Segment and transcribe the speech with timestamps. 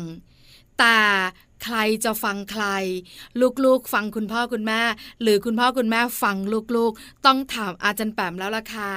[0.78, 0.98] แต่
[1.64, 2.64] ใครจะฟังใคร
[3.64, 4.80] ลูกๆ ฟังคุณพ่อคุณแม่
[5.22, 6.36] หรือคุณพ่อคุณแม่ฟัง
[6.76, 8.92] ลูกๆ ต้องถามอาจารย์แปมแล้วล่ะค่ะ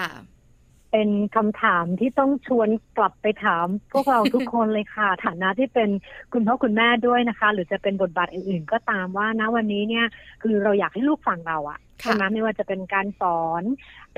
[0.92, 5.90] เป็นคำถามที่ต้องชวนกลับไปถาม พวกเราทุกคนเลยค่ะ ฐานะที่เป็น
[6.34, 10.06] คุณพ่อคุณแม่ด้วยนะคะ หรือจะเป็นบทบาทอื่น ๆ ก็ตามว่าณวันนี้เนี่ย
[10.44, 13.64] คือเราอยากให้ลูกฟังเราอะใช่ไหมไม่ว่าจะเป็นการสอน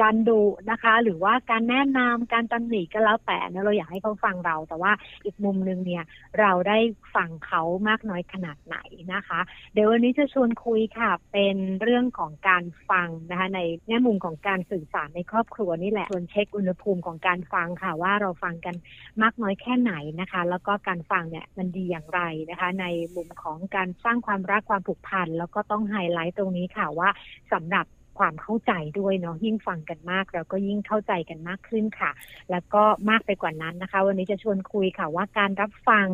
[0.01, 0.39] การดู
[0.71, 4.91] นะคะ หรือว่าการแนะนำการตำหนิก็แล้วแต่เนี่ยเราอยากให้เขาฟังเรา แต่ว่า
[5.25, 6.03] อีกมุมหนึ่งเนี่ย
[6.39, 6.77] เราได้
[7.15, 8.77] ฟังเขามากน้อยขนาดไหน
[9.13, 9.39] นะคะ
[9.73, 18.75] เดี๋ยววันนี้จะชวนคุยค่ะ เป็นเรื่องของการฟังนะคะ ในแง่มุมของการสื่อสารในครอบครัวนี่แหละชวนเช็คอุณหภูมิของการฟังค่ะ ว่าเราฟังกัน
[19.21, 27.09] มากน้อยแค่ไหนนะคะ แล้วก็การฟังเนี่ยมันดีอย่างไรนะคะ ในมุมของการสร้างความรักความผูกพันแล้วก็ต้องไฮไลท์ตรงนี้ค่ะว่า
[27.53, 27.85] สำหรับ
[28.19, 32.11] ความเข้าใจด้วยเนาะยิ่งฟังกันมากเราก็ยิ่งเข้าใจกันมากขึ้นค่ะ
[32.51, 36.07] แล้วก็มากไปกว่านั้นนะคะ วันนี้จะชวนคุยค่ะว่าการรับฟัง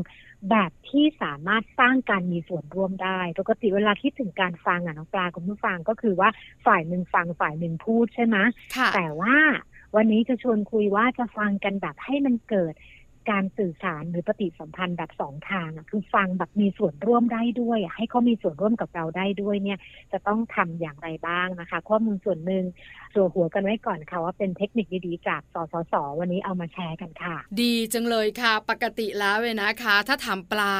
[0.49, 6.29] แบบที่สามารถสร้างการมีส่วนร่วมได้ ปกติเวลาคิดถึงการฟังอะน้องปลาคุณผู้ฟังก็คือว่า
[6.65, 8.37] ฝ่ายหนึ่งฟังฝ่ายหนึ่งพูดใช่ไหม
[8.93, 9.35] แต่ว่า
[9.95, 12.73] วันนี้จะชวนคุยว่าจะฟังกันแบบให้มันเกิด
[13.31, 19.79] การสื่อสารหรือปฏิสัมพันธ์แบบสองทางคือฟังแบบมีส่วนร่วมได้ด้วย ให้เขามีส่วนร่วมกับเราได้ด้วยเนี่ย
[20.11, 22.63] จะต้องทำอย่างไรบ้างนะคะ ข้อมูลส่วนหนึ่ง
[23.13, 30.73] สัวหัวกันไว้ก่อนค่ะว่าเป็นเทคนิคดีๆจากสสสวันนี้เอามาแชร์กันค่ะ ดีจังเลยค่ะ ปกติแล้วเลยนะคะ ถ้าถามปลา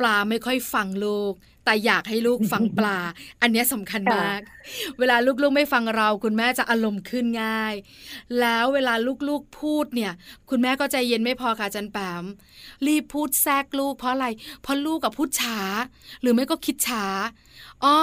[0.00, 1.34] ปลาไม่ค่อยฟังลูก
[1.64, 2.98] แต่อยากให้ลูกฟังปลา
[3.42, 4.40] อันนี้สำคัญมาก
[4.98, 7.74] เวลาลูกๆไม่ฟังเรา คุณแม่จะอารมณ์ขึ้นง่าย
[8.40, 8.94] แล้วเวลา
[9.28, 10.12] ลูกๆพูดเนี่ย
[10.50, 12.24] คุณแม่ก็ใจเย็นไม่พอค่ะจันแปม
[12.86, 14.26] รีบพูดแทรกลูก เพราะอะไร
[14.62, 15.58] เพราะลูกกับพูดช้า
[16.22, 17.04] หรือไม่ก็คิดช้า
[17.84, 17.96] อ๋อ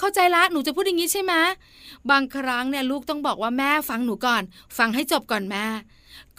[0.00, 1.34] เข้าใจละหนูจะพูดอย่างนี้ใช่ไหม
[2.10, 4.42] บางครั้งเนี่ยลูกต้องบอกว่าแม่ฟังหนูก่อน
[4.78, 5.66] ฟังให้จบก่อนแม่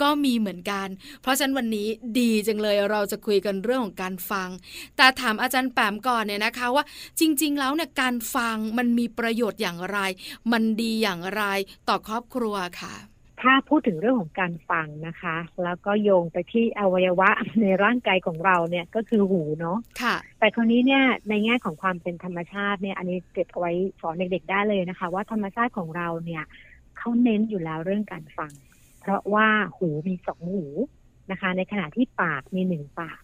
[0.01, 0.87] ก็มีเหมือนกัน
[1.21, 1.87] เพราะฉะนั้นวันนี้
[2.19, 4.49] ดีจังเลยเราจะคุยกันเรื่องของการฟัง
[4.97, 6.83] แต่ถามอาจารย์แปมก่อนเนี่ยนะคะว่า
[7.19, 9.99] จริง ๆ แล้วเนี่ยการฟังมันมีประโยชน์อย่างไร
[10.51, 11.43] มันดีอย่างไร
[11.89, 12.95] ต่อครอบครัวค่ะ
[13.41, 17.29] ถ้าพูดถึงเรื่องของการฟังนะคะ แล้วก็โยงไปที่อวัยวะ
[17.61, 23.71] ในร่างกายของเราเนี่ยก็คือหูเนาะค่ะ แต่คราวนี้เนี่ยในแง่ของความเป็นธรรมชาติเนี่ย อันนี้เก็บเอาไว้
[24.01, 26.43] สอนเด็กๆได้เลยนะคะ ว่าธรรมชาติของเราเนี่ย
[26.97, 28.51] เขาเน้นอยู่แล้วเรื่องการฟัง
[29.07, 30.65] เพราะว่าหูมีสองหู
[31.31, 33.21] นะคะ ในขณะที่ปากมีหนึ่งปาก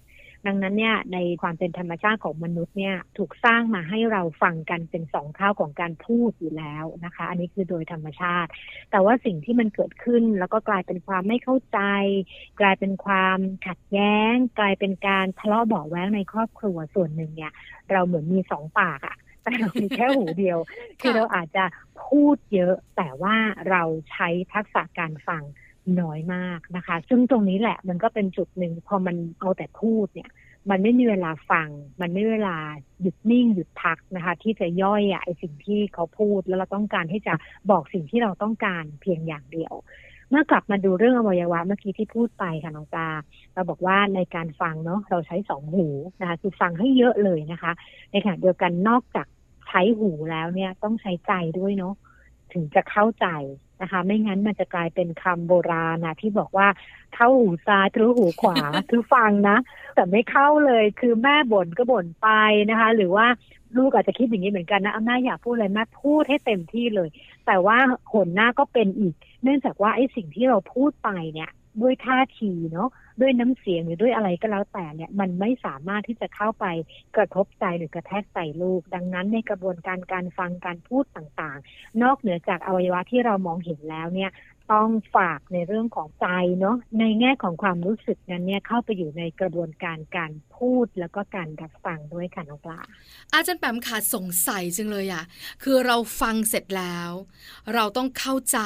[0.47, 8.49] ดังนั้นเนี่ยในความเป็นธรรมชาติของมนุษย์เนี่ยถูกสร้างมาให้เราฟังกันเป็นสองเท่าของการพูดอยู่แล้วนะคะ อันนี้คือโดยธรรมชาติ
[8.91, 11.79] แต่ว่าสิ่งที่มันเกิดขึ้นแล้วก็กลายเป็นความไม่เข้าใจ
[12.59, 17.51] กลายเป็นความขัดแย้ง กลายเป็นการทะเลาะเบาแว้งในครอบครัวส่วนหนึ่งเนี่ย
[17.91, 20.59] เราเหมือนมีสองปากอะแต่เรามีแค่หูเดียว
[21.01, 21.65] คือเราอาจจะ
[22.05, 23.35] พูดเยอะ แต่ว่า
[23.69, 25.43] เราใช้ทักษะการฟัง
[26.01, 30.29] น้อยมากนะคะ ซึ่งตรงนี้แหละมันก็เป็นจุดหนึ่งพอมันเอาแต่พูดเนี่ย
[30.69, 31.69] มันไม่มีเวลาฟัง
[32.01, 32.57] มันไม่มีเวลา
[33.01, 37.33] หยุดนิ่งหยุดพักนะคะ ที่จะย่อยอะไอสิ่งที่เขาพูดแล้วเราต้องการที่จะ
[37.71, 39.73] บอกสิ่งที่เราต้องการเพียงอย่างเดียว
[40.29, 43.07] เมื่อกลับมาดูเรื่องอวัยวะเมื่อกี้ที่พูดไปค่ะน้องตา
[43.53, 45.87] เราบอกว่าในการฟังเนาะเราใช้สองหู
[46.19, 47.71] นะคะคือฟังให้เยอะเลยนะคะ
[48.11, 49.27] ในขณะเดียวกันนอกจาก
[49.67, 51.93] ใช้หูแล้วเนี่ยต้องใช้ใจด้วยเนาะ
[52.53, 53.27] ถึงจะเข้าใจ
[53.83, 56.67] นะคะ ไม่งั้นมันจะกลายเป็นคำโบราณนะที่บอกว่า
[57.15, 58.57] เข้าหูซ้ายทะลุหูขวา
[58.89, 59.57] คือฟังนะ
[59.95, 62.29] แต่ไม่เข้าเลยคือแม่บ่นก็บ่นไป
[62.69, 63.27] นะคะ หรือว่า
[63.77, 67.09] ลูกอาจจะคิดอย่างนี้เหมือนกันนะแม่อยากพูดอะไรแม่พูดให้เต็มที่เลย
[67.45, 67.77] แต่ว่า
[68.13, 69.13] หนหน้าก็เป็นอีก
[69.43, 71.51] เนื่องจากว่าไอ้สิ่งที่เราพูดไปเนี่ย
[71.81, 72.89] ด้วยท่าทีเนาะ
[73.21, 76.65] ด้วยน้ำเสียงหรือด้วยอะไรก็แล้วแต่เนี่ยมันไม่สามารถที่จะเข้าไป
[77.15, 84.31] กระทบใจหรือกระแทกใจลูก ดังนั้นในกระบวนการการฟังการพูดต่างๆ นอกเหนือจากอวัยวะที่เรามองเห็นแล้วเนี่ย
[84.71, 86.27] ต้องฝากในเรื่องของใจ
[86.59, 92.79] เนาะในแง่ของความรู้สึกนั้นเนี่ยเข้าไปอยู่ในกระบวนการการพูดแล้วก็การรับฟังด้วยค่ะน้องปลา
[93.33, 95.23] อาจารย์แปมขาดสงสัยจังเลยอะ่ะ
[95.63, 97.11] คือเราฟังเสร็จแล้ว
[97.73, 98.59] เราต้องเข้าใจ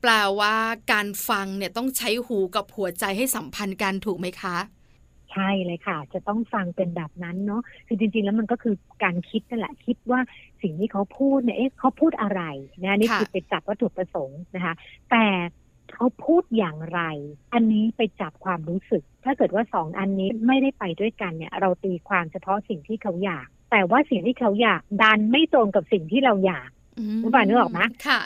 [0.00, 0.10] แปล
[0.40, 0.56] ว่า
[0.92, 4.56] การฟังเนี่ยต้องใช้หูกับหัวใจให้สัมพันธ์กันถูกไหมคะ
[5.34, 10.20] ใช่เลยค่ะ จะต้องฟังเป็นแบบนั้นเนาะคือจริง ๆ แล้วมันก็คือการคิดนั่นแหละคิดว่า
[10.62, 12.42] สิ่งที่เขาพูดเนี่ยเอ๊ะเขาพูดอะไร
[12.82, 14.74] นะนี่คือไปจับวัตถุประสงค์นะคะ
[15.10, 15.24] แต่
[15.94, 17.00] เขาพูดอย่างไร
[17.54, 26.70] อันนี้ไปจับความรู้สึก ถ้าเกิดว่าสองอันนี้ไม่ได้ไปด้วยกันเนี่ย เราตีความเฉพาะสิ่งที่เขาอยาก แต่ว่าสิ่งที่เขาอยากดันไม่ตรงกับสิ่งที่เราอยาก
[27.22, 27.80] รู้ป่ะนึกออกไหม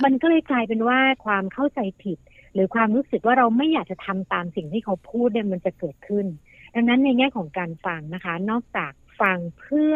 [0.04, 2.18] มันก็เลยกลายเป็นว่าความเข้าใจผิด
[2.54, 6.26] หรือความรู้สึกว่าเราไม่อยากจะทำตามสิ่งที่เขาพูดเนี่ยมันจะเกิดขึ้น
[6.74, 9.94] ดังนั้นในแง่ของการฟังนะคะ นอกจากฟังเพื่อ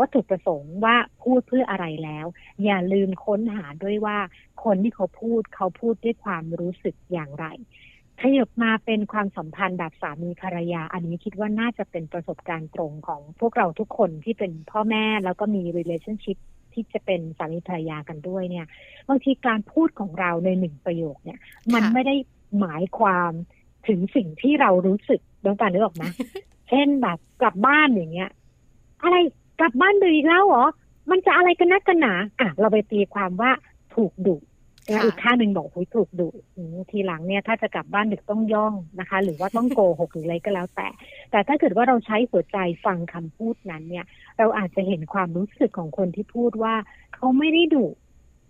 [0.00, 2.26] วัตถุประสงค์ว่าพูดเพื่ออะไรแล้ว
[2.64, 4.18] อย่าลืมค้นหาด้วยว่า
[4.64, 7.46] คนที่เขาพูดเขาพูดด้วยความรู้สึกอย่างไร
[8.20, 16.38] ขยับมาเป็นความสัมพันธ์แบบสามีภรรยา อันนี้คิดว่าน่าจะเป็นประสบการณ์ตรงของพวกเราทุกคนที่เป็นพ่อแม่แล้วก็มี relationship
[16.72, 18.66] ที่จะเป็นสามีภรรยากันด้วยเนี่ย
[19.08, 21.38] บางทีการพูดของเราในหนึ่งประโยคเนี่ย
[21.74, 22.14] มันไม่ได้
[22.58, 23.32] หมายความ
[23.88, 26.04] ถึงสิ่งที่เรารู้สึกน้องปานึกออกไหม
[26.68, 28.30] เช่นแบบกลับบ้านอย่างเงี้ย
[29.02, 29.16] อะไร
[29.60, 30.64] กลับบ้านดึกอีกแล้วเหรอ
[31.10, 33.50] มันจะอะไรกันนักกันหนาอะเราไปตีความว่า
[33.94, 34.36] ถูกดุ
[35.04, 36.28] อีกข้างหนึ่งบอกคุยถูกดุ
[36.90, 40.88] ทีหลังเนี่ยถ้าจะกลับบ้านดึกต้องย่องนะคะ หรือว่าต้องโกหกหรืออะไรก็แล้วแต่
[41.30, 44.06] แต่ถ้าเกิดว่าเราใช้หัวใจฟังคำพูดนั้นเนี่ย
[44.38, 46.74] เราอาจจะเห็นความรู้สึกของคนที่พูดว่า
[47.14, 47.86] เขาไม่ได้ดุ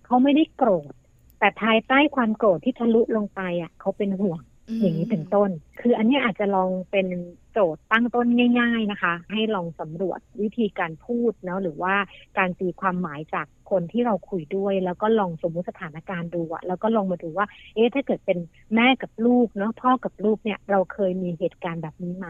[0.07, 0.93] เขาไม่ได้โกรธ
[1.39, 4.41] แต่ภายใต้ความโกรธที่ทะลุลงไปอะเขาเป็นห่วง
[4.81, 7.07] อย่างนี้เป็นต้น คืออันนี้อาจจะลองเป็น
[7.53, 8.27] โจทย์ตั้งต้น
[8.61, 11.95] ง่าย ๆนะคะ ให้ลองสำรวจวิธีการพูดเนาะหรือว่า
[12.39, 18.39] การตีความหมายจากคนที่เราคุยด้วย แล้วก็ลองสมมุติสถานการณ์ดูอะแล้วก็ลองมาดูว่า เอ๊ะถ้าเกิดเป็น
[18.75, 22.29] แม่กับลูกเนาะพ่อกับลูกเนี่ยเราเคยมีเหตุการณ์แบบนี้ไหม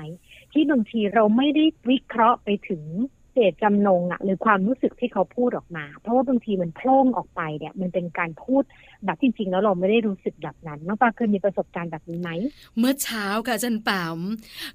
[0.53, 2.83] ที่บางทีเราไม่ได้วิเคราะห์ไปถึง
[3.33, 8.63] เจตจำนงอะหรือความรู้สึกที่เขาพูดออกมา เพราะว่าบางทีมันโพล่งออกไปเนี่ย มันเป็นการพูด
[9.05, 12.31] แบบจริง ๆ แล้วเราไม่ได้รู้สึกแบบนั้นน้องปลาเคยมีประสบการณ์แบบนี้ไหม
[12.79, 14.19] เมื่อเช้าค่ะจันปาม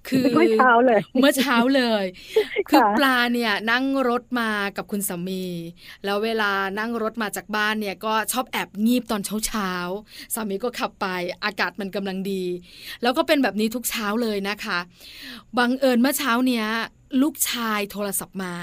[0.07, 2.03] คือเมื่อเช้าเลย เมื่อเช้าเลย
[2.69, 5.45] คือปลาเนี่ยนั่งรถมากับคุณสามี
[6.05, 11.05] แล้วเวลานั่งรถมาจากบ้านเนี่ยก็ชอบแอบงีบตอนเช้าๆสามีก็ขับไป
[11.43, 12.43] อากาศมันกำลังดี
[13.01, 14.79] แล้วก็เป็นแบบนี้ทุกเช้าเลยนะคะ
[15.57, 16.67] บังเอิญเมื่อเช้าเนี้ย
[17.21, 18.53] ลูกชายโทรศัพท์มา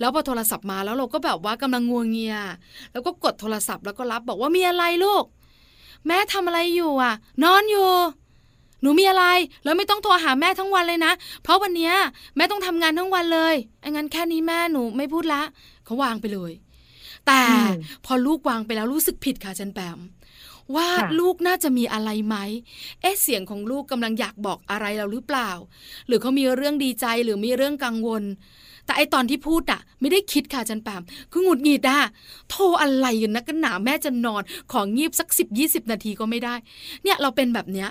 [0.00, 2.36] แล้วพอโทรศัพท์มาแล้วเราก็แบบว่ากำลังงัวงเงีย
[2.92, 5.24] แล้วก็กดโทรศัพท์แล้วก็รับบอกว่ามีอะไรลูก
[6.06, 7.90] แม่ทำอะไรอยู่อะ นอนอยู่
[8.82, 9.24] หนูมีอะไร
[9.64, 11.92] แล้วไม่ต้องโทรหาแม่ทั้งวันเลยนะ เพราะวันนี้
[12.36, 13.54] แม่ต้องทำงานทั้งวันเลย
[13.90, 15.42] งั้นแค่นี้แม่หนูไม่พูดละ
[15.84, 16.52] เขาวางไปเลย
[17.26, 17.42] แต่
[18.06, 19.98] พอลูกวางไปแล้วรู้สึกผิดค่ะจันแปม
[20.76, 20.88] ว่า
[21.20, 22.36] ลูกน่าจะมีอะไรไหม
[23.00, 25.50] เอ๊ะเสียงของลูกกำลังอยากบอกอะไรเราหรือเปล่า
[26.06, 28.24] หรือเขามีเรื่องดีใจหรือมีเรื่องกังวล
[28.84, 32.00] แต่ไอตอนที่พูดอะไม่ได้คิดค่ะจันแปมคือหงุดหงิดอะ
[32.50, 36.54] โทรอะไรกันนะกันหนาแม่จะนอนของงีบสักสิบยี่สิบนาทีก็ไม่ได้
[37.04, 37.88] เนี่ยเราเป็นแบบเนี้ย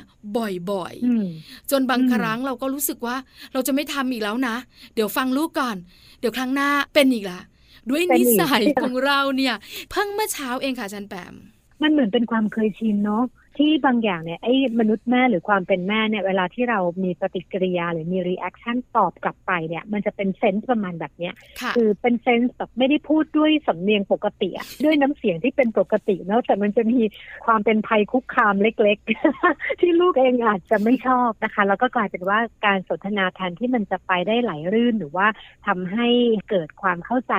[0.69, 3.15] บ่อยๆ จนบางครั้งเราก็รู้สึกว่า
[3.53, 4.55] เราจะไม่ทำอีกแล้วนะ
[4.93, 5.75] เดี๋ยวฟังลูกก่อน
[6.19, 7.41] เดี๋ยวครั้งหน้าเป็นอีกละ
[7.89, 9.55] ด้วยนิสัยของเราเนี่ย
[9.91, 11.33] เพิ่งเมื่อเช้าเองค่ะจารย์แปม
[11.81, 13.23] มันเหมือนเป็นความเคยชินเนาะ
[13.57, 21.33] ที่บางอย่างเนี่ยไอ้มนุษย์แม่หรือความเป็นแม่เนี่ยเวลาที่เรามีปฏิกิริยาหรือมี reaction ตอบกลับไปเนี่ย มันจะเป็น sense ประมาณแบบเนี้ย
[21.75, 24.49] คือเป็น sense แบบไม่ได้พูดด้วยสำเนียงปกติ
[24.83, 27.01] ด้วยน้ำเสียงที่เป็นปกติเนาะแต่มันจะมี
[27.45, 35.27] ความเป็นภัยคุกคามเล็กๆ ที่ลูกเองอาจจะไม่ชอบนะคะ แล้วก็กลายเป็นว่าการสนทนาแทนที่มันจะไปได้ไหลรื่นหรือว่า
[35.67, 36.07] ทำให้
[36.49, 37.33] เกิดความเข้าใจ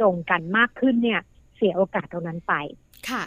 [0.00, 1.20] ตรงกันมากขึ้นเนี่ย
[1.56, 2.54] เสียโอกาสตรงนั้นไป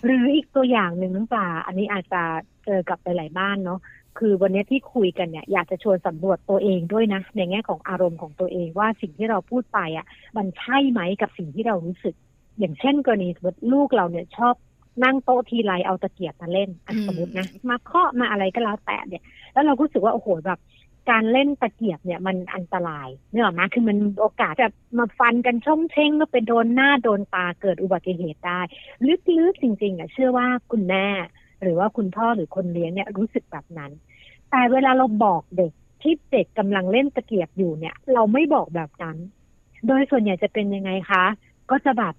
[0.05, 2.21] หรืออีกตัวอย่างหนึ่งน้องปลาอันนี้อาจจะ
[2.65, 3.79] เจอกับหลายๆบ้านเนาะ
[4.19, 10.05] คือวันนี้ที่คุยกันเนี่ยอยากจะชวนสำรวจตัวเองด้วยนะ ในแง่ของอารมณ์ของตัวเองว่าสิ่งที่เราพูดไปอะ
[10.37, 12.15] มันใช่ไหมกับสิ่งที่เรารู้สึก
[12.59, 14.55] อย่างเช่น กรณีสมมติลูกเราเนี่ยชอบ
[15.03, 20.59] นั่งโต๊ะทีไรเอาตะเกียบมาเล่นอะอืมสมมตินะมาเคาะมาอะไรก็แล้วแต่เนี่ย แล้วเราก็รู้สึกว่าโอ้โหแบบ
[21.11, 28.59] การเล่นตะเกียบเนี่ยมันอันตรายเนกอะมาคือมันโอกาสจะมาฟันกันช่องเช้งก็ไปโดนหน้าโดนตาเกิดอุบัติเหตุได้
[29.37, 31.05] ลึกๆจริงๆอะเชื่อว่าคุณแม่
[31.61, 33.91] หรือว่าคุณพ่อหรือคนเลี้ยงเนี่ยรู้สึกแบบนั้น
[34.51, 35.71] แต่เวลาเราบอกเด็ก
[36.01, 39.17] ที่เด็กกำลังเล่นตะเกียบอยู่เนี่ย เราไม่บอกแบบนั้น
[39.87, 41.25] โดยส่วนใหญ่จะเป็นยังไงคะ
[41.71, 42.13] ก็จะแบบ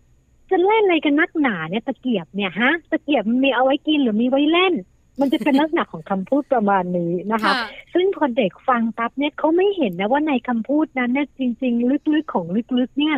[0.50, 4.74] จะเล่นอะไรกันนักหนาเนี่ยตะเกียบเนี่ยฮะตะเกียบมันมีเอาไว้กินหรือมีไว้เล่น
[5.20, 7.54] มันจะเป็นลักษณะของคำพูดประมาณนี้นะคะค่ะ
[7.94, 12.46] ซึ่งพอเด็กฟังปั๊บเนี่ยเขาไม่เห็นนะว่าในคำพูดนั้นเนี่ยจริง ๆ ลึกๆของ
[12.78, 13.16] ลึกๆ เนี่ย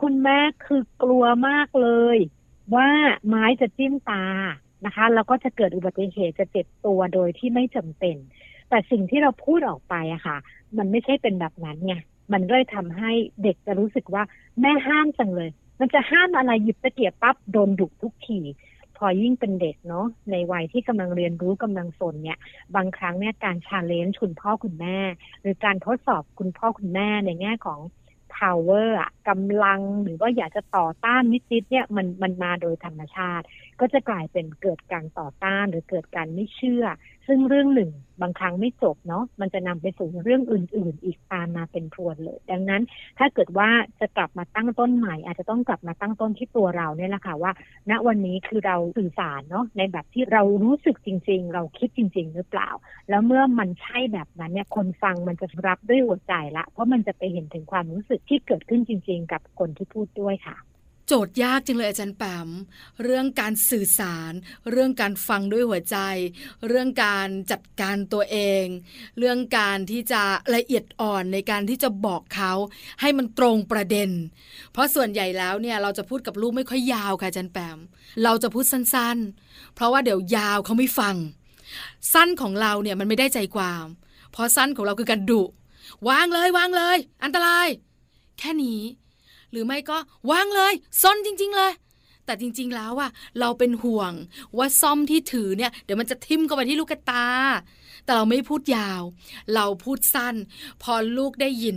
[0.00, 2.18] คุณแม่คือกลัวมากเลย
[2.74, 2.88] ว่า
[3.28, 4.24] ไม้จะจิ้มตา
[4.86, 8.16] นะคะ แล้วก็จะเกิดอุบัติเหตุจะเจ็บตัวโดยที่ไม่จำเป็น
[8.68, 10.36] แต่สิ่งที่เราพูดออกไปอะค่ะ
[10.78, 11.94] มันไม่ใช่เป็นแบบนั้นไง
[12.32, 13.10] มันก็เลยทำให้
[13.42, 14.22] เด็กจะรู้สึกว่า
[14.60, 18.40] แม่ห้ามจังเลย มันจะห้ามอะไรหยิบตะเกียบปั๊บโดนดุทุกที
[18.73, 18.73] พ
[19.04, 22.38] อยิ่งเป็นเด็กเนาะในวัยที่กำลังเรียนรู้กำลังสนเนี่ย
[22.74, 24.98] บางครั้งเนี่ยการชาเลนจ์คุณพ่อคุณแม่
[25.40, 27.80] หรือการทดสอบคุณพ่อคุณแม่ในแง่ของ
[28.38, 33.44] power อะกำลังหรือว่าอยากจะต่อต้านนิดๆเนี่ยมันมันมาโดยธรรมชาติ
[33.80, 36.84] ก็จะกลายเป็นเกิดการต่อต้านหรือเกิดการไม่เชื่อ
[37.26, 37.90] ซึ่งเรื่องหนึ่ง
[38.22, 42.82] บางครั้งไม่จบเนาะมันจะนำไปสู่เรื่องอื่น ๆ อีกตามมาเป็นพรวนเลย ดังนั้น
[43.18, 43.68] ถ้าเกิดว่า
[44.00, 47.52] จะกลับมาตั้งต้นใหม่ อาจจะต้องกลับมาตั้งต้นที่ตัวเราเนี่ยแหละค่ะว่า
[47.90, 52.70] ณวันนี้คือเราสื่อสารเนาะในแบบที่เรารู้สึกจริง ๆ เราคิดจริง ๆ หรือเปล่า
[53.10, 60.56] แล้วเมื่อมันใช่แบบนั้นเนี่ยคนฟังมันจะรับด้วยหัวใจละ เพราะมันจะไปเห็นถึงความรู้สึกที่เกิดขึ้นจริง ๆ กับคนที่พูดด้วยค่ะ
[61.06, 62.48] โจทย์ยากจังเลยอาจารย์แปม
[63.02, 64.32] เรื่องการสื่อสาร
[64.70, 65.96] เรื่องการฟังด้วยหัวใจ
[66.68, 68.64] เรื่องการจัดการตัวเอง
[69.18, 70.22] เรื่องการที่จะ
[70.54, 72.52] ละเอียดอ่อนในการที่จะบอกเขา
[73.00, 74.10] ให้มันตรงประเด็น
[74.72, 77.78] เพราะส่วนใหญ่แล้วเนี่ยเราจะพูดกับลูกไม่ค่อยยาวค่ะอาจารย์แปม
[78.24, 81.16] เราจะพูดสั้นๆ เพราะว่าเดี๋ยวยาวเขาไม่ฟัง
[82.12, 83.86] สั้นของเราเนี่ยมันไม่ได้ใจความ
[84.32, 85.42] เพราะสั้นของเราคือการดุ
[86.08, 87.68] วางเลยวางเลย อันตราย
[88.38, 88.80] แค่นี้
[89.54, 89.98] หรือไม่ก็
[90.30, 91.72] วางเลยซ่อนจริง ๆ เลย
[92.24, 94.12] แต่จริง ๆ แล้วอะเราเป็นห่วง
[94.58, 97.26] ว่าซ่อมที่ถือเนี่ยเดี๋ยวมันจะทิ่มเข้าไปที่ลูกตา
[98.04, 99.02] แต่เราไม่พูดยาว
[99.54, 100.34] เราพูดสั้น
[100.82, 101.76] พอลูกได้ยิน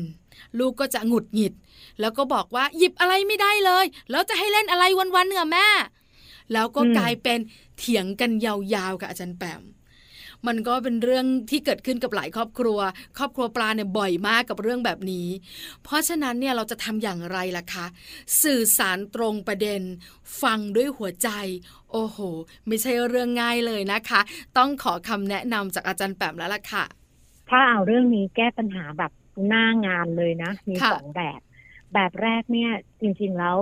[0.59, 1.53] ลูกก็จะหงุดหงิด
[1.99, 4.83] แล้วก็บอกว่าหยิบอะไรไม่ได้เลย แล้วจะให้เล่นอะไร
[5.15, 5.67] วันๆเหรอแม่
[6.53, 7.39] แล้วก็อืมกลายเป็น
[7.77, 9.61] เถียงกันยาวๆกับอาจารย์แปม
[10.47, 12.79] มันก็เป็นเรื่องที่เกิดขึ้นกับหลายครอบครัว
[13.17, 15.27] ครอบครัวปลาเนี่ยบ่อยมากกับเรื่องแบบนี้
[15.83, 17.85] เพราะฉะนั้นเนี่ยเราจะทำอย่างไรล่ะคะ
[18.43, 19.81] สื่อสารตรงประเด็น
[20.41, 21.29] ฟังด้วยหัวใจ
[21.91, 22.17] โอ้โห
[22.67, 24.21] ไม่ใช่เรื่องง่ายเลยนะคะ
[24.57, 26.85] ต้องขอคำแนะนำจากอาจารย์แปมแล้วล่ะค่ะ
[27.49, 29.11] ถ้าเอาเรื่องนี้แก้ปัญหาแบบ
[29.47, 31.39] หน้างานเลยนะ มีค่ะสองแบบ
[31.93, 33.57] แบบแรกเนี่ย จริงๆแล้ว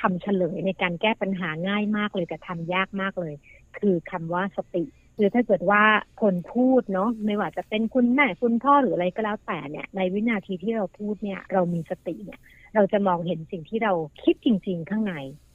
[0.00, 3.34] คำเฉลยในการแก้ปัญหาง่ายมากเลยแต่ทำยากมากเลย
[3.78, 4.84] คือคำว่าสติ
[5.16, 5.82] คือถ้าเกิดว่า
[6.22, 12.40] คนพูดเนาะไม่ว่าจะเป็นคุณแม่คุณพ่อหรืออะไรก็แล้วแต่เนี่ย ในวินาทีที่เราพูดเนี่ยเรามีสติเนี่ย
[12.74, 13.92] เราจะมองเห็นสิ่งที่เรา
[14.22, 15.14] คิดจริง ๆ ข้างใน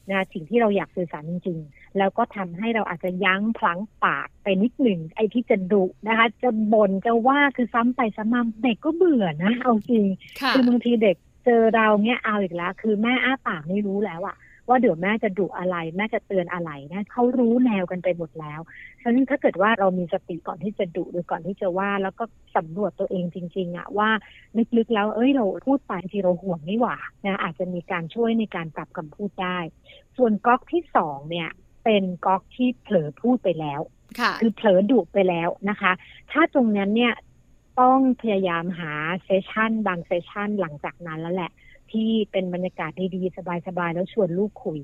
[0.10, 10.06] นะสิ่งที่เราอยากสื่อสารจริง ๆ แล้วก็ทำให้เราอาจจะยั้งพลั้งปากไปนิดหนึ่งไอ้ที่จะดุนะคะ จะบ่นจะว่าคือซ้ำไปซ้ำมาเด็กก็เบื่อนะเอาจริง
[10.42, 14.36] ค่ะคือบางทีเด็กเจอเราเนี่ยเอาอีกแล้ว คือแม่อ้าปากไม่รู้แล้วอะ
[14.72, 18.60] ว่าเดี๋ยวแม่จะดุอะไร แม่จะเตือนอะไรนะเขารู้แนวกันไปหมดแล้ว
[19.02, 22.24] ฉะนั้นถ้าเกิดว่าเรามีสติก่อนที่จะดุหรือก่อนที่จะว่า แล้วก็
[22.56, 24.10] สำรวจตัวเองจริงๆอะว่า
[24.78, 29.58] ลึกๆแล้วเอ้ยเราพูดไปทีเราห่วงนี่หว่านะอาจจะมีการช่วยในการปรับคำพูดได้
[30.18, 31.50] ส่วนก๊อกที่สองเนี่ย
[31.84, 33.82] เป็นก๊อกที่เผลอพูดไปแล้ว
[34.20, 35.92] ค่ะคือเผลอดุไปแล้วนะคะ
[36.32, 37.14] ถ้าตรงนั้นเนี่ย
[37.82, 41.52] ต้องพยายามหาเซสชันบางเซสชันหลังจากนั้นแล้วแหละ
[41.92, 44.80] ที่เป็นบรรยากาศดีๆสบายๆแล้วชวนลูกคุย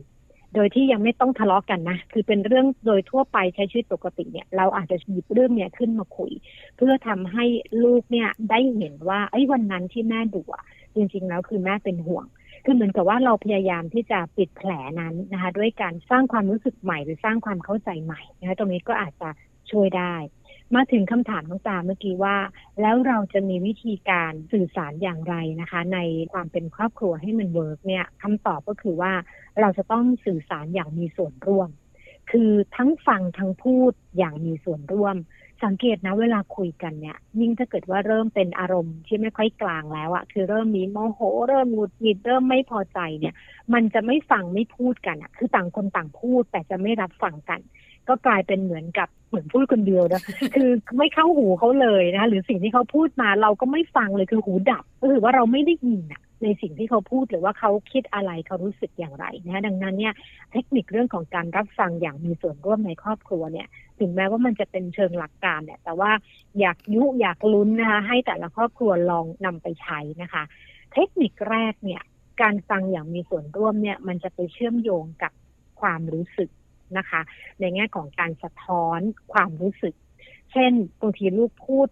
[0.55, 6.31] โดยที่ยังไม่ต้องทะเลาะกันนะ คือเป็นเรื่องโดยทั่วไปใช้ชีวิตปกติเนี่ย เราอาจจะหยิบเรื่องเนี่ยขึ้นมาคุย
[6.77, 7.45] เพื่อทำให้
[7.83, 10.63] ลูกเนี่ยได้เห็นว่าไอ้วันนั้นที่แม่ดุอะ
[10.95, 12.25] จริงๆแล้วคือแม่เป็นห่วง
[12.65, 19.29] คือเหมือนกับว่าเราพยายามที่จะปิดแผลนั้นนะคะ ด้วยการสร้างความรู้สึกใหม่หรือสร้างความเข้าใจใหม่นะคะตรงนี้ก็อาจจะ
[19.71, 20.15] ช่วยได้
[20.75, 22.37] มาถึงคำถามน้องตาเมื่อกี้ว่า
[22.81, 25.99] แล้วเราจะมีวิธีการสื่อสารอย่างไรนะคะ ใน
[26.33, 29.13] ความเป็นครอบครัวให้มัน work เนี่ยคำตอบก็คือว่า
[29.59, 31.69] เราจะต้องสื่อสารอย่างมีส่วนร่วม
[32.31, 35.15] คือทั้งฟังทั้งพูดอย่างมีส่วนร่วม
[35.63, 43.33] สังเกตนะเวลาคุยกันเนี่ย ยิ่งถ้าเกิดว่าเริ่มเป็นอารมณ์ที่ไม่ค่อยกลางแล้วอะคือเริ่มมีโมโห เริ่มหงุดหงิดเริ่มไม่พอใจเนี่ย
[43.73, 47.59] มันจะไม่ฟังไม่พูดกันอะคือต่างคนต่างพูดแต่จะไม่รับฟังกัน
[48.09, 50.21] ก็กลายเป็นเหมือนกับเหมือนพูดคนเดียวนะ
[50.55, 60.13] คือไม่เข้าหูเขาเลยนะคะหรือสิ่งที่เขาพูดมาเราก็ไม่ฟังเลยคือหูดับ ก็คือว่าเราไม่ได้ยินอะในสิ่งที่เขาพูดหรือว่าเขาคิดอะไรเขารู้สึกอย่างไรนะดังนั้นเนี่ย
[60.51, 63.67] เทคนิคเรื่องของการรับฟังอย่างมีส่วนร่วมในครอบครัวเนี่ย
[63.99, 66.11] ถึงแม้ว่ามันจะเป็นเชิงหลักการเนี่ย แต่ว่า
[66.59, 70.43] อยากยุอยากลุ้นนะคะให้แต่ละครอบครัวลองนำไปใช้นะคะ
[70.93, 72.01] เทคนิคแรกเนี่ย
[72.41, 75.31] การฟังอย่างมีส่วนร่วมเนี่ย มันจะไปเชื่อมโยงกับ
[75.81, 76.49] ความรู้สึก
[76.97, 77.21] นะคะ
[77.59, 78.99] ในแง่ของการสะท้อน
[79.33, 79.95] ความรู้สึก
[80.51, 81.87] เช่นบางทีลูกพูด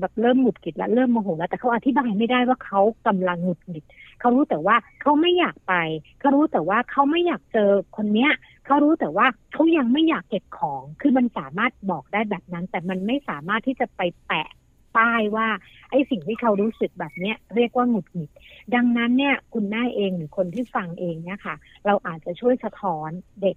[0.00, 3.84] แบบเริ่มหงุดหงิดแล้วเริ่มโมโหแล้วแต่เขาอธิบายไม่ได้ว่าเขากำลังหงุดหงิด
[4.20, 5.74] เขารู้แต่ว่าเขาไม่อยากไป
[6.20, 8.30] เขารู้แต่ว่าเขาไม่อยากเจอคนเนี้ย
[8.66, 14.48] เขารู้แต่ว่าเขายังไม่อยากเก็บของ คือมันสามารถบอกได้แบบนั้น แต่มันไม่สามารถที่จะไปแปะ
[14.96, 15.48] ป้ายว่า
[15.90, 18.30] ไอ้สิ่งที่เขารู้สึกแบบเนี้ยเรียกว่าหงุดหงิด
[18.74, 21.54] ดังนั้นเนี่ยคุณแม่เองหรือคนที่ฟังเองเนี่ยค่ะ
[21.86, 23.10] เราอาจจะช่วยสะท้อน
[23.42, 23.56] เด็ก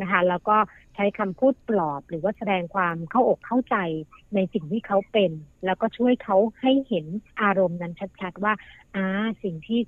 [0.00, 0.56] นะคะแล้วก็
[0.94, 3.76] ใช้คำพูดปลอบหรือว่าแสดงความเข้าอกเข้าใจ
[4.34, 5.30] ในสิ่งที่เขาเป็น
[5.64, 7.06] แล้วก็ช่วยเขาให้เห็น
[7.42, 8.52] อารมณ์นั้นชัดๆว่า
[8.94, 9.04] อ่า
[9.42, 9.80] สิ่งที่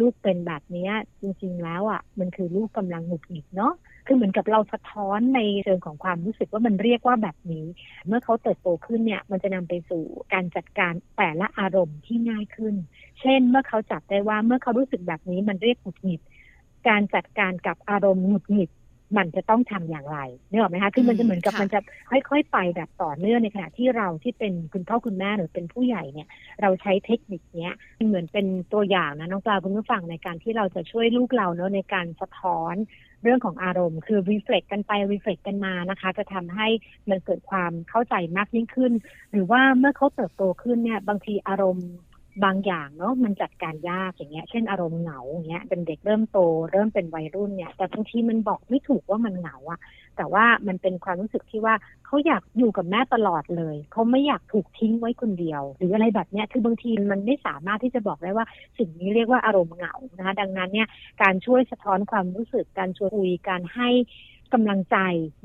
[0.00, 3.74] ลูกเป็นแบบนี้จริงๆแล้วอะ มันคือลูกกำลังหงุดหงิดเนาะ
[4.06, 7.66] คือเหมือนกับเราสะท้อนในเชิงของความรู้สึกว่ามันเรียกว่าแบบนี้
[8.06, 12.74] เมื่อเขาเติบโตขึ้นเนี่ย มันจะนำไปสู่การจัดการแต่ละอารมณ์ที่ง่ายขึ้น
[13.20, 16.20] เช่น เมื่อเขาจับได้ว่าเมื่อเขารู้สึกแบบนี้มันเรียกหงุดหงิด
[16.88, 18.70] การจัดการกับอารมณ์หงุดหงิด
[19.16, 20.18] มันจะต้องทำอย่างไร
[20.50, 26.28] นึกออกไหมคะคือมันจะเหมือนกับมันจะค่อยๆไปแบบต่อเนื่องในขณะที่เราที่เป็นคุณพ่อคุณแม่หรือเป็นผู้ใหญ่เนี่ย
[26.60, 27.74] เราใช้เทคนิคเนี้ย
[28.06, 32.74] เหมือนเป็นตัวอย่างนะน้องปลาคุณผู้ฟังในการที่เราจะช่วยลูกเราเนาะในการสะท้อน
[33.22, 36.68] เรื่องของอารมณ์คือรีเฟล็กกันไปรีเฟล็กกันมานะคะ จะทำให้
[37.10, 38.92] มันเกิดความเข้าใจมากยิ่งขึ้น
[39.32, 41.88] หรือว่าเมื่อเขาเติบโตขึ้นเนี่ย บางทีอารมณ์
[42.44, 46.38] บางอย่างเนาะมันจัดการยากอย่างเงี้ย เช่นอารมณ์เหงาอย่างเงี้ยเป็นเด็กเริ่มโต
[46.72, 49.80] เริ่มเป็นวัยรุ่นเนี่ย แต่บางทีมันบอกไม่ถูกว่ามันเหงาอะ
[50.16, 51.74] แต่ว่ามันเป็นความรู้สึกที่ว่า
[52.06, 58.46] เขาอยากอยู่กับแม่ตลอดเลยเขาไม่อยากถูกทิ้งไว้คนเดียว หรืออะไรแบบเนี้ยคือบางทีมันไม่สามารถที่จะบอกได้ว่า
[58.78, 60.88] สิ่งนี้เรียกว่าอารมณ์เหงานะคะดังนั้นเนี่ย
[61.22, 63.88] การช่วยสะท้อนความรู้สึกการชวนคุยการให้
[64.54, 64.96] กำลังใจ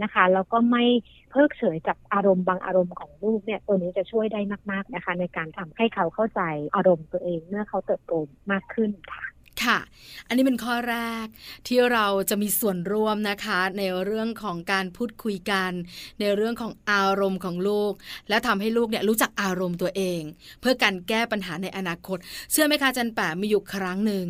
[0.03, 0.83] นะคะ แล้วก็ไม่
[1.29, 4.41] เพิกเฉยกับอารมณ์บางอารมณ์ของลูกเนี่ยตัวนี้จะช่วยได้
[4.71, 6.41] มาก ๆนะคะ ในการทำให้เขาเข้าใจ
[6.75, 8.13] อารมณ์ตัวเองเมื่อเขาเติบโต
[8.51, 9.32] มากขึ้นค่ะ
[9.63, 9.79] ค่ะ
[10.27, 11.25] อันนี้เป็นข้อแรก
[11.67, 15.71] ที่เราจะมีส่วนร่วมนะคะ ในเรื่องของการพูดคุยกัน
[16.19, 17.93] ในเรื่องของอารมณ์ของลูก
[18.29, 20.21] และทำให้ลูกเนี่ยรู้จักอารมณ์ตัวเอง
[20.61, 22.17] เพื่อการแก้ปัญหาในอนาคต
[22.51, 24.27] เชื่อไหมคะจันแปะมีอยู่ครั้งหนึ่ง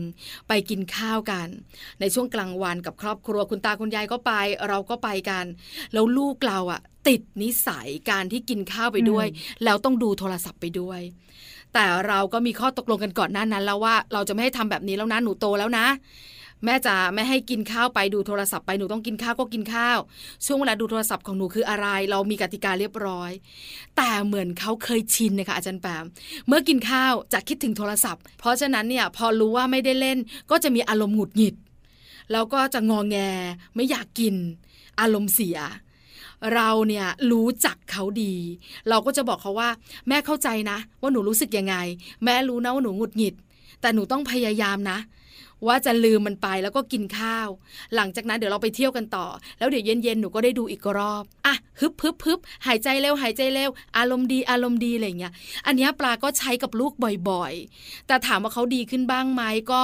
[0.47, 1.47] ไปกินข้าวกัน
[1.99, 4.31] ในช่วงกลางวันกับครอบครัวคุณตาคุณยายก็ไป
[4.67, 5.45] เราก็ไปกัน
[5.93, 9.27] แล้วลูกเราอะติดนิสัยการที่กินข้าวไปด้วย
[9.63, 11.01] แล้วต้องดูโทรศัพท์ไปด้วย
[11.73, 15.85] แต่เราก็มีข้อตกลงกันก่อนหน้านั้นแล้วว่าเราจะไม่ให้ทำแบบนี้แล้วนะหนูโตแล้วนะ
[16.65, 19.97] แม่จะไม่ให้กินข้าวไปดูโทรศัพท์ไปหนูต้องกินข้าวก็กินข้าว
[20.45, 23.31] ช่วงเวลาดูโทรศัพท์ของหนูคืออะไร เรามีกติกาเรียบร้อย
[23.97, 26.05] แต่เหมือนเขาเคยชินนะคะอาจารย์แปม
[26.47, 30.17] เมื่อกินข้าวจะคิดถึงโทรศัพท์ เพราะฉะนั้นเนี่ยพอรู้ว่าไม่ได้เล่น
[30.51, 31.55] ก็จะมีอารมณ์หงุดหงิด
[32.31, 33.17] แล้วก็จะงอแง
[33.75, 34.35] ไม่อยากกิน
[35.01, 35.57] อารมณ์เสีย
[36.53, 38.35] เราเนี่ยรู้จักเขาดี
[38.89, 39.69] เราก็จะบอกเขาว่า
[40.07, 41.75] แม่เข้าใจนะ ว่าหนูรู้สึกยังไง
[42.23, 43.35] แม่รู้นะว่าหนูหงุดหงิด
[43.81, 44.99] แต่หนูต้องพยายามนะ
[45.67, 47.49] ว่าจะลืมมันไปแล้วก็กินข้าว
[47.95, 49.27] หลังจากนั้นเดี๋ยวเราไปเที่ยวกันต่อ
[49.59, 55.33] แล้วเดี๋ยวเย็นๆหนูก็ได้ดูอีกรอบอะฮึบฮึบฮึบหายใจเร็วหายใจเร็วอารมณ์ดีอารมณ์ดีอะไรเงี้ย
[55.65, 56.93] อันนี้ปลาก็ใช้กับลูก
[57.29, 59.83] บ่อยๆ แต่ถามว่าเขาดีขึ้นบ้างไหมก็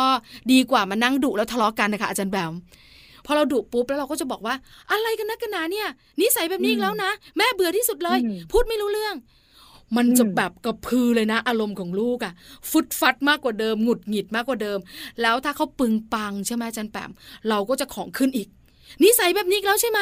[0.52, 2.54] ดีกว่ามานั่งดุแล้วทะเลาะกันนะคะอาจารย์แบม
[3.26, 4.56] พอเราดุปุ๊บแล้วเราก็จะบอกว่า
[4.92, 5.88] อะไรกันนะกันนาเนี่ย
[6.22, 8.20] นิสัยแบบนี้อีกแล้วนะ แม่เบื่อที่สุดเลย
[8.52, 9.16] พูดไม่รู้เรื่อง
[9.98, 12.34] มันจะแบบกระพือเลยนะ อารมณ์ของลูกอะ
[12.70, 14.80] ฟุดฟัดมากกว่าเดิมหงุดหงิดมากกว่าเดิม
[15.22, 17.12] แล้วถ้าเขาปึงปังใช่ไหมจันแปม
[17.50, 18.48] เราก็จะของขึ้นอีก
[19.04, 20.00] นิสัยแบบนี้แล้วใช่ไหม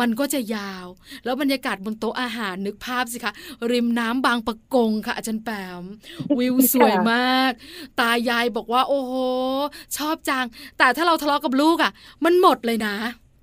[0.00, 0.86] มันก็จะยาว
[1.24, 3.32] แล้วบรรยากาศบนโต๊ะอาหารนึกภาพสิคะ
[3.70, 5.82] ริมน้ำบางปะกงค่ะ อาจารย์แปม
[6.38, 7.52] วิวสวยมาก
[8.00, 9.12] ตายายบอกว่า โอ้โห
[9.96, 10.46] ชอบจัง
[10.78, 11.92] แต่ถ้าเราทะเลาะกับลูกอะ
[12.24, 12.94] มันหมดเลยนะ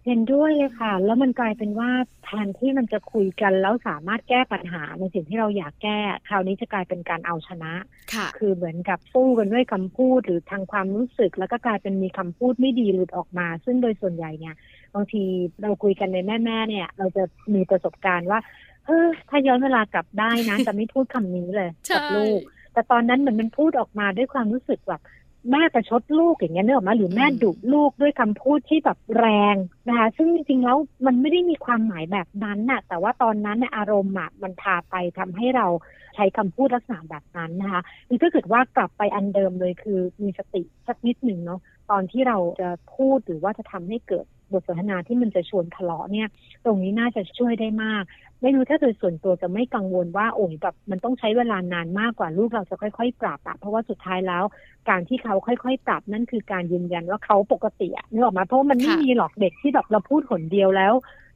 [0.05, 1.89] เห็นด้วยเลยค่ะ แล้วมันกลายเป็นว่า
[2.23, 7.73] แทนที่มันจะคุยกันแล้วสามารถแก้ปัญหาในสิ่งที่เราอยากแก้ คราวนี้จะกลายเป็นการเอาชนะ
[8.13, 14.55] ค่ะคือเหมือนกับสู้กันด้วยคำพูดหรือทางความรู้สึก แล้วก็กลายเป็นมีคำพูดไม่ดีหลุดออกมา ซึ่งโดยส่วนใหญ่เนี่ย
[14.95, 15.23] บางที
[15.61, 17.23] เราคุยกันในแม่แม่เนี่ย เราจะ
[17.55, 18.39] มีประสบการณ์ว่า
[18.85, 22.39] เออถ้าย้อนเวลากลับได้นะจะไม่พูดคำนี้เลยกับลูก
[22.73, 25.01] แต่ตอนนั้นเหมือนมันพูดออกมาด้วยความรู้สึกแบบ
[25.49, 29.55] แม่ประชดลูกอย่างเงี้ยเนอะมาหรือแม่ดุลูกด้วยคำพูดที่แบบแรง
[29.87, 35.67] นะคะ ซึ่งจริงๆแล้วมันไม่ได้มีความหมายแบบนั้นน่ะ แต่ว่าตอนนั้นเนี่ยอารมณ์อะมันพาไปทำให้เรา
[36.15, 41.59] ใช้คำพูดลักษณะแบบนั้นนะคะคือถ้าเกิดว่ากลับไปอันเดิมเลยคือมีสติสักนิดหนึ่งเนาะ
[41.91, 46.27] ตอนที่เราจะพูดหรือว่าจะทำให้เกิด บทสนทนาที่มันจะชวนทะเลาะเนี่ย
[46.65, 48.03] ตรงนี้น่าจะช่วยได้มาก
[48.41, 54.43] ไม่รู้ถ้าโดยส่วนตัวจะไม่กังวลว่าโอ้ยแบบมันต้องใช้เวลานานมากกว่าลูกเราจะค่อย ๆ ปรับอะเพราะว่าสุดท้ายแล้ว
[54.89, 60.93] การที่เขาค่อย ๆ ปรับนั่นคือการยืนยันว่าเขาปกติอะนึกออกมาเพราะมันไม่มีหรอกเด็กที่แบบเราพูดหนเดียวแล้ว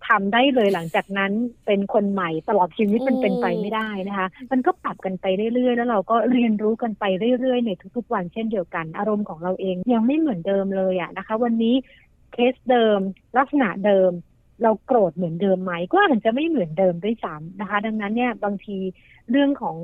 [0.08, 1.32] ทำได้เลยหลังจากนั้น
[1.65, 7.04] เป็นคนใหม่ตลอดชีวิตมันเป็นไปไม่ได้นะคะ มันก็ปรับกันไปเรื่อยๆ แล้วเราก็เรียนรู้กันไป
[7.39, 11.75] เรื่อยๆ ในทุกๆวันเช่นเดียวกัน อารมณ์ของเราเองยังไม่เหมือนเดิมเลยอะนะคะ วันนี้
[12.36, 13.00] เคสเดิม
[13.38, 14.12] ลักษณะเดิม
[14.63, 18.78] เราโกรธเหมือนเดิมไหมก็อาจจะไม่เหมือนเดิมด้วยซ้ำนะคะ ดังนั้นเนี่ยบางที
[19.32, 19.78] เรื่องของ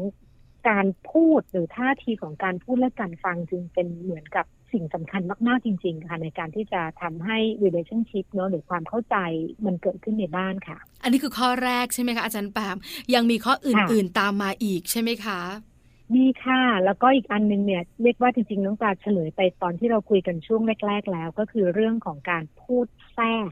[0.70, 9.16] การพูดหรือท่าทีของการพูดและการฟังจึงเป็นเหมือนกับสิ่งสำคัญมาก ๆ จริง ๆ ค่ะ ในการที่จะทำให้ relationship เนาะหรือความเข้าใจ
[9.66, 12.78] มันเกิดขึ้นในบ้านค่ะ อันนี้คือข้อแรกใช่ไหมคะอาจารย์แปม
[13.14, 15.40] ยังมีข้ออื่น ๆ ตามมาอีกใช่ไหมคะ
[16.16, 23.52] มีค่ะ แล้วก็อีกอันนึงเนี่ยเรียกว่าจริงๆน้องตาเฉลยไปตอนที่เราคุยกันช่วงแรก ๆ แล้ว ก็คือเรื่องของการพูดแทรก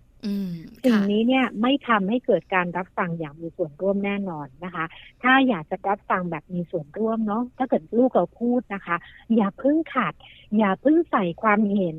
[0.83, 4.85] สิ่งนี้เนี่ยไม่ทำให้เกิดการรับฟังอย่างมีส่วนร่วมแน่นอนนะคะ
[5.23, 8.95] ถ้าอยากจะรับฟังแบบมีส่วนร่วมเนาะถ้าเกิดลูกเราพูดนะคะ
[9.35, 10.13] อย่าเพิ่งขัด
[10.57, 11.97] อย่าเพิ่งใส่ความเห็น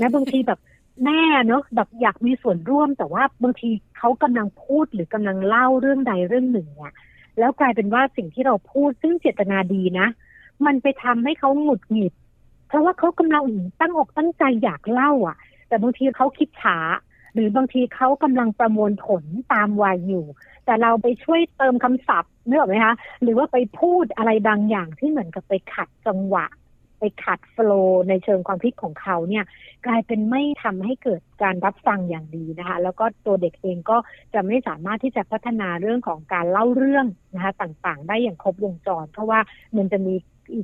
[0.00, 0.60] นะบางทีแบบ
[1.04, 6.92] แม่เนาะแบบอยากมีส่วนร่วมแต่ว่าบางทีเขากำลังพูดหรือกำลังเล่าเรื่องใดเรื่องหนึ่งเนี่ย
[7.38, 10.08] แล้วกลายเป็นว่าสิ่งที่เราพูดซึ่งเจตนาดีนะ
[10.66, 12.12] มันไปทำให้เขาหงุดหงิด
[12.68, 13.44] เพราะว่าเขากำลัง
[13.80, 15.36] ตั้งอกตั้งใจอยากเล่าอะ
[15.68, 16.78] แต่บางทีเขาคิดช้า
[17.34, 20.24] หรือบางทีเขากำลังประมวลผลตามวัยอยู่
[20.64, 26.46] แต่เราไปช่วยเติมคำศัพท์เนื้อไหมคะ หรือว่าไปพูดอะไรบางอย่างที่เหมือนกับไปขัดจังหวะ
[26.98, 29.44] ไปขัดโฟล์ในเชิงความคิดของเขาเนี่ย
[29.86, 33.96] กลายเป็นไม่ทำให้เกิดการรับฟังอย่างดีนะคะ แล้วก็ตัวเด็กเองก็
[34.34, 39.40] จะไม่สามารถที่จะพัฒนาเรื่องของการเล่าเรื่องนะคะต่างๆ ได้อย่างครบวงจร เพราะว่า
[39.76, 40.14] มันจะมี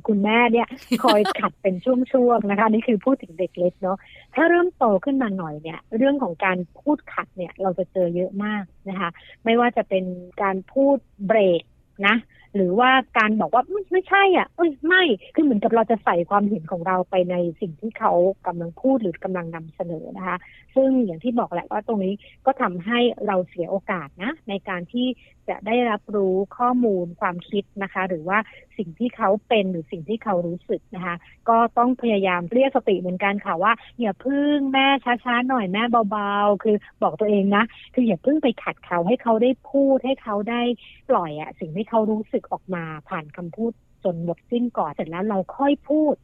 [0.07, 0.67] คุณแม่เนี่ย
[1.03, 1.93] คอยขัดเป็นช่
[2.27, 3.97] วงๆนะคะนี่คือพูดถึงเด็กเล็กเนาะ
[4.35, 9.09] ถ้าเริ่มโตขึ้นมาหน่อยเนี่ย เรื่องของการพูดขัดเนี่ยเราจะเจอเยอะมากนะคะ
[9.45, 10.03] ไม่ว่าจะเป็น
[10.41, 11.61] การพูดเบรก
[12.07, 12.15] นะ
[12.55, 15.03] หรือว่าการบอกว่าไม่ใช่อะเอ้ยไม่
[15.35, 18.11] คือเหมือนกับเราจะใส่ความเห็นของเราไปในสิ่งที่เขา
[18.47, 20.37] กำลังพูดหรือกำลังนำเสนอนะคะ
[20.75, 22.13] ซึ่งอย่างที่บอกแหละว่าตรงนี้
[22.45, 25.07] ก็ทำให้เราเสียโอกาสนะในการที่
[25.49, 28.37] จะได้รับรู้ข้อมูลความคิดนะคะ หรือว่า
[28.77, 31.15] สิ่งที่เขาเป็นหรือสิ่งที่เขารู้สึกนะคะ
[31.49, 40.61] ก็ต้องพยายามเรียกสติเหมือนกันค่ะว่าอย่าพึ่งแม่ช้าๆหน่อยแม่เบาๆ คือบอกตัวเองนะ คืออย่าพึ่งไปขัดเขาให้เขาได้พูดให้เขาได้
[41.09, 43.71] ปล่อยอะสิ่งที่เขารู้สึกออกมาผ่านคำพูด
[44.03, 46.15] จนหมดสิ้นก่อนเสร็จแล้วเราค่อยพูด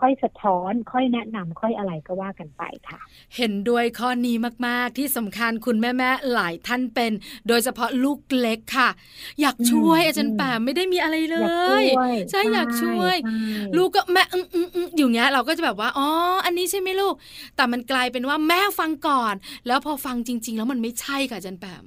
[0.00, 3.00] ค่อยสะท้อน ค่อยแนะนำค่อยอะไรก็ว่ากันไปค่ะ
[3.36, 7.12] เห็นด้วยข้อนี้มากๆที่สำคัญคุณแม่ๆหลายท่านเป็น
[7.48, 8.88] โดยเฉพาะลูกเล็กค่ะ
[9.40, 11.38] อยากช่วยอาจารย์ป่าไม่ได้มีอะไรเล
[11.82, 11.84] ย
[12.30, 13.16] ใช่อยากช่วย
[13.76, 16.08] ลูกก็แม่อืมอืมอยู่เงี้ยเราก็จะแบบว่าอ๋อ
[16.44, 17.14] อันนี้ใช่ไหมลูก
[17.56, 19.34] แต่มันกลายเป็นว่าแม่ฟังก่อน
[19.66, 21.86] แล้วพอฟังจริง ๆ แล้วมันไม่ใช่ค่ะอาจารย์แปม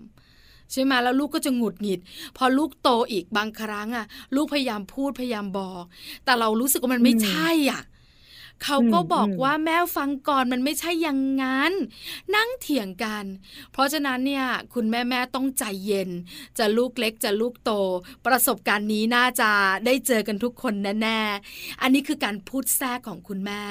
[0.72, 2.00] ใช่ไหมแล้วลูกก็จะหงุดหงิด
[2.38, 5.84] พอลูกโตอีกบางครั้งอะ ลูกพยายามพูดพยายามบอก
[6.26, 7.82] แต่เรารู้สึกว่ามันไม่ใช่อะ
[8.64, 11.72] เขาก็บอกว่าแม่ฟังก่อนมันไม่ใช่อย่างนั้น
[12.36, 13.26] นั่งเถียงกัน
[13.72, 16.10] เพราะฉะนั้นเนี่ยคุณแม่แม่ต้องใจเย็น
[16.58, 17.72] จะลูกเล็กจะลูกโต
[18.26, 19.50] ประสบการณ์นี้น่าจะ
[19.86, 23.62] ได้เจอกันทุกคนแน่ๆอันนี้คือการพูดแทรกของคุณแม่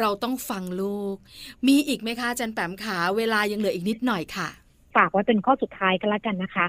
[0.00, 1.16] เราต้องฟังลูก
[1.66, 4.48] มีอีกไหมคะจันแปมขาเวลายังเหลืออีกนิดหน่อยค่ะ
[4.96, 6.66] ฝากไว้เป็นข้อสุดท้ายก็แล้วกันนะคะ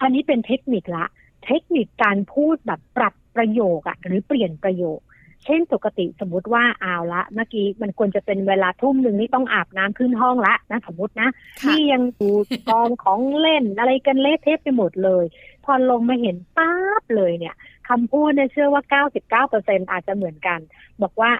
[0.00, 1.06] อันนี้เป็นเทคนิคละ
[1.44, 5.00] เทคนิคการพูดแบบปรับประโยคอะหรือเปลี่ยนประโยค
[5.44, 11.28] เช่นปกติสมมติว่าเอาละเมื่อกี้มันควรจะเป็นเวลาทุ่มหนึ่งนี่ต้องอาบน้ำขึ้นห้องละนะสมมตินะ
[11.66, 12.30] นี่ยังดู
[12.70, 15.24] กองของเล่นอะไรกันเละเทะไปหมดเลย
[15.64, 17.54] พอลงมาเห็นป๊าบเลยเนี่ย
[17.88, 18.82] คำพูดเนี่ยเชื่อว่า
[19.50, 20.58] 99%อาจจะเหมือนกัน
[21.02, 21.32] บอกว่า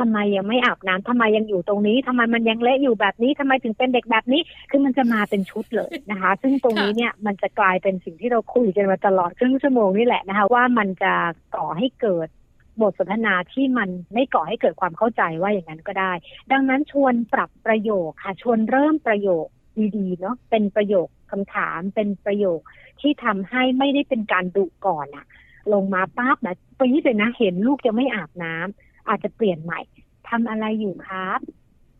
[0.00, 11.12] ทำไมยังไม่อาบน้ำทำไมยังอยู่ตรงนี้ทำไมมันยังเละอยู่แบบนี้ทำไมถึงเป็นเด็กแบบนี้ คือมันจะมาเป็นชุดเลยนะคะ ซึ่งตรงนี้เนี่ยมันจะกลายเป็นสิ่งที่เราคุยกันมาตลอดครึ่งชั่วโมงนี่แหละนะคะ ว่ามันจะ
[11.56, 12.28] ก่อให้เกิด
[12.80, 16.12] บทสนทนาที่มันไม่ก่อให้เกิดความเข้าใจว่าอย่างนั้นก็ได้
[16.52, 19.46] ดังนั้นชวนปรับประโยคค่ะ ชวนเริ่มประโยค
[19.96, 22.60] ดีๆเนาะเป็นประโยคคำถามเป็นประโยค
[23.00, 25.26] ที่ทำให้ไม่ได้เป็นการดุก่อนอะ
[25.72, 29.80] ลงมาปั๊บนะไปนี่เลยนะ เห็นลูกจะไม่อาบน้ำอาจจะเปลี่ยนใหม่
[30.28, 31.40] ทำอะไรอยู่ครับ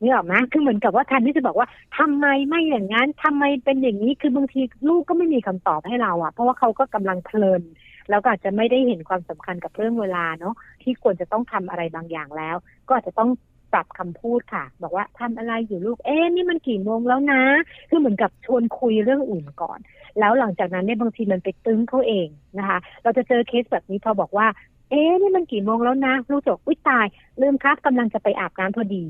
[0.02, 7.62] นี่หรอไหมคือเหมือนกับว่าแทนที่จะบอกว่าทำไมไม่อย่างนั้นทำไมเป็นอย่างนี้คือบางทีลูกก็ไม่มีคำตอบให้เราอะ่ะ เพราะว่าเขาก็กำลังเพลิน
[8.11, 12.57] แล้วก็อาจจะไม่ได้เห็นความสำคัญกับเรื่องเวลาเนาะที่ควรจะต้องทำอะไรบางอย่างแล้ว
[12.88, 13.31] ก็อาจจะต้อง
[13.73, 17.42] ปรับคำพูดค่ะ บอกว่าทำอะไรอยู่ลูกเอ๊ะนี่มันกี่โมงแล้วนะ
[17.88, 19.79] คือเหมือนกับชวนคุยเรื่องอื่นก่อน
[20.21, 24.47] แล้วหลังจากนั้นเนี่ยบางทีมันไปตึงเขาเองนะคะ เราจะเจอเคสแบบนี้พอบอกว่า
[24.90, 27.07] เอ๊ะนี่มันกี่โมงแล้วนะลูกจบอุ้ยตาย
[27.40, 29.05] ลืมครับกำลังจะไปอาบน้ำพอดี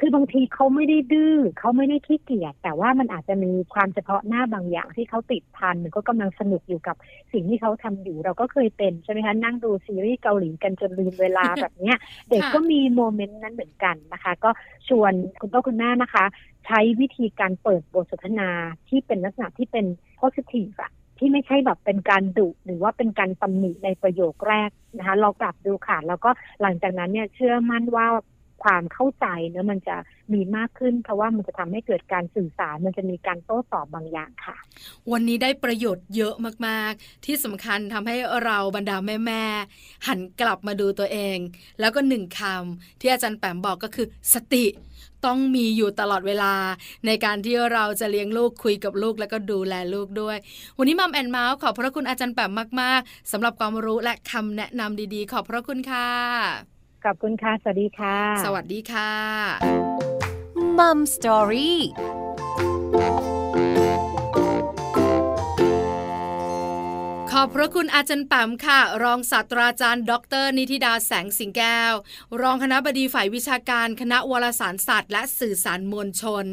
[0.00, 6.96] คคือบางทีเขาไม่ได้ดื้อเขาไม่ได้ขี้เกียจแต่ว่ามันอาจจะมีความเฉพาะหน้าบางอย่างที่เขาติดพันหรือก็กำลังสนุกอยู่กับ
[7.32, 11.96] สิ่งที่เขาทำอยู่ เราก็เคยเป็นใช่ไหมคะนั่งดูซีรีส์เกาหลีกันจนลืมเวลาแบบเนี้ย
[12.28, 14.50] เด็กก็มีโมเมนต์นั้นเหมือนกันนะคะ ก็
[14.88, 16.24] ชวนคุณพ่อคุณแม่นะคะ
[16.66, 18.50] ใช้วิธีการเปิดบทสนทนา
[18.88, 19.86] ที่เป็นลักษณะที่เป็น
[20.20, 26.30] positive อะที่ไม่ใช่แบบเป็นการดุหรือว่าเป็นการตำหนิในประโยคแรกนะคะ เรากลับดูค่ะ แล้วก็
[26.62, 28.06] หลังจากนั้นเนี่ยเชื่อมั่นว่า
[28.64, 29.96] ความเข้าใจเนื้อมันจะ
[30.32, 34.56] มีมากขึ้น เพราะว่ามันจะทำให้เกิดการสื่อสารมันจะมีการโต้ตอบบางอย่างค่ะ
[35.12, 36.34] วันนี้ได้ประโยชน์เยอะ
[36.66, 38.96] มากๆ ที่สำคัญทำให้เราบรรดา
[39.26, 41.38] แม่ๆหันกลับมาดูตัวเอง
[41.80, 44.66] แล้วก็หนึ่งคำที่อาจารย์แปมบอกก็คือสติ
[45.26, 46.54] ต้องมีอยู่ตลอดเวลา
[47.06, 50.36] ในการที่เราจะเลี้ยงลูกคุยกับลูกแล้วก็ดูแลลูกด้วย
[50.78, 59.12] วันนี้ Mom and Mouth ขอบพระคุณอาจารย์แปมมาก ๆสำหรับความรู้และคำแนะนำดีๆ ขอบพระคุณค่ะ ขอบคุณค่ะ สวัสดีค่ะ สวัสดีค่ะ
[60.78, 61.78] Mom Story
[67.34, 70.12] ขอบพระคุณอาจารย์แปมค่ะ รองศาสตราจารย์ ด
[70.42, 71.94] ร นิติดาแสงสิงแก้ว
[72.40, 76.44] รองคณะบดีฝ่ายวิชาการคณะวารสารศาสตร์และสื่อสารมวลชน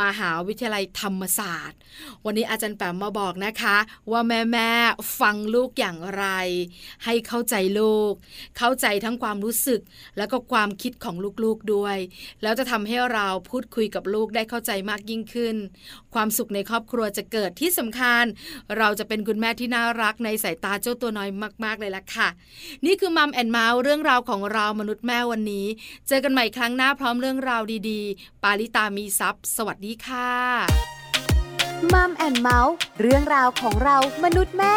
[0.00, 1.78] มหาวิทยาลัยธรรมศาสตร์
[2.24, 3.76] วันนี้อาจารย์แปมมาบอกนะคะ
[4.10, 4.70] ว่าแม่แม่
[5.20, 6.26] ฟังลูกอย่างไร
[7.04, 8.12] ให้เข้าใจลูก
[8.58, 9.80] เข้าใจทั้งความรู้สึก
[10.16, 11.98] แล้วก็ความคิดของลูกๆด้วย
[12.42, 15.56] แล้วจะทำให้เราพูดคุยกับลูกได้เข้าใจมากยิ่งขึ้น
[16.14, 18.24] ความสุขในครอบครัวจะเกิดที่สำคัญ
[18.78, 21.30] เราจะเป็นคุณแม่ที่น่ารักในสายตาเจ้าตัวน้อย
[21.64, 22.28] มาก ๆ เลยล่ะค่ะ
[22.84, 25.66] นี่คือ Mom and Mouth เรื่องราวของเรามนุษย์แม่วันนี้
[26.08, 30.30] เจอกันใหม่ครั้งหน้าพร้อมเรื่องราวดีๆ ปาริตามีทรัพย์สวัสดีค่ะ
[31.92, 34.76] Mom and Mouth เรื่องราวของเรามนุษย์แม่